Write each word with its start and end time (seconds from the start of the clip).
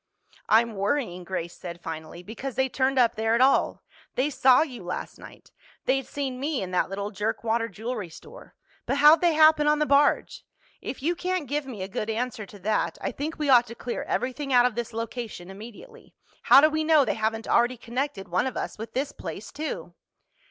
"I'm 0.49 0.73
worrying," 0.73 1.23
Grace 1.23 1.55
said 1.55 1.79
finally, 1.79 2.23
"because 2.23 2.55
they 2.55 2.67
turned 2.67 2.97
up 2.97 3.13
there 3.13 3.35
at 3.35 3.39
all. 3.39 3.83
They 4.15 4.31
saw 4.31 4.63
you 4.63 4.83
last 4.83 5.19
night. 5.19 5.51
They'd 5.85 6.07
seen 6.07 6.39
me 6.39 6.63
in 6.63 6.71
that 6.71 6.89
little 6.89 7.11
jerkwater 7.11 7.67
jewelry 7.69 8.09
store. 8.09 8.55
But 8.87 8.97
how'd 8.97 9.21
they 9.21 9.33
happen 9.33 9.67
on 9.67 9.77
the 9.77 9.85
barge? 9.85 10.43
If 10.81 11.03
you 11.03 11.13
can't 11.15 11.47
give 11.47 11.67
me 11.67 11.83
a 11.83 11.87
good 11.87 12.09
answer 12.09 12.47
to 12.47 12.57
that, 12.57 12.97
I 12.99 13.11
think 13.11 13.37
we 13.37 13.49
ought 13.51 13.67
to 13.67 13.75
clear 13.75 14.01
everything 14.01 14.51
out 14.51 14.65
of 14.65 14.73
this 14.73 14.91
location 14.91 15.51
immediately. 15.51 16.15
How 16.45 16.61
do 16.61 16.69
we 16.71 16.83
know 16.83 17.05
they 17.05 17.13
haven't 17.13 17.47
already 17.47 17.77
connected 17.77 18.27
one 18.27 18.47
of 18.47 18.57
us 18.57 18.79
with 18.79 18.93
this 18.95 19.11
place 19.11 19.51
too?" 19.51 19.93